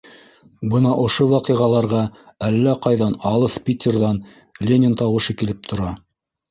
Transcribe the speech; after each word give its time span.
Бына 0.69 0.93
ошо 1.01 1.27
ваҡиғаларға 1.33 1.99
әллә 2.47 2.75
ҡайҙан, 2.89 3.15
алыҫ 3.35 3.59
Питерҙан, 3.69 4.21
Ленин 4.71 5.01
тауышы 5.05 5.39
килеп 5.43 5.73
тора. 5.75 5.97